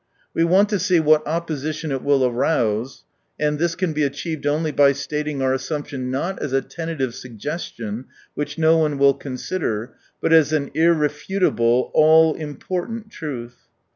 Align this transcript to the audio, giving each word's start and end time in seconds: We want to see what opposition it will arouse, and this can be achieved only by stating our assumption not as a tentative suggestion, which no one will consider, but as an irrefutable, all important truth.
We 0.33 0.43
want 0.43 0.67
to 0.69 0.79
see 0.79 0.99
what 0.99 1.27
opposition 1.27 1.91
it 1.91 2.01
will 2.01 2.25
arouse, 2.25 3.03
and 3.39 3.59
this 3.59 3.75
can 3.75 3.93
be 3.93 4.01
achieved 4.01 4.47
only 4.47 4.71
by 4.71 4.93
stating 4.93 5.43
our 5.43 5.53
assumption 5.53 6.09
not 6.09 6.39
as 6.41 6.53
a 6.53 6.61
tentative 6.63 7.13
suggestion, 7.13 8.05
which 8.33 8.57
no 8.57 8.77
one 8.79 8.97
will 8.97 9.13
consider, 9.13 9.93
but 10.19 10.33
as 10.33 10.53
an 10.53 10.71
irrefutable, 10.73 11.91
all 11.93 12.33
important 12.33 13.11
truth. 13.11 13.67